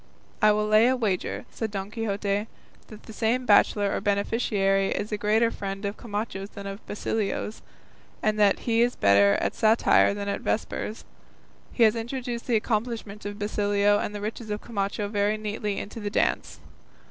[0.41, 2.47] "I will lay a wager," said Don Quixote,
[2.87, 7.61] "that the same bachelor or beneficiary is a greater friend of Camacho's than of Basilio's,
[8.23, 11.05] and that he is better at satire than at vespers;
[11.71, 15.99] he has introduced the accomplishments of Basilio and the riches of Camacho very neatly into
[15.99, 16.59] the dance."